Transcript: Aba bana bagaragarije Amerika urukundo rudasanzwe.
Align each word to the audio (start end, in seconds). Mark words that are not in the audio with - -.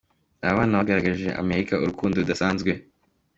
Aba 0.45 0.57
bana 0.57 0.79
bagaragarije 0.79 1.29
Amerika 1.41 1.73
urukundo 1.83 2.13
rudasanzwe. 2.15 2.71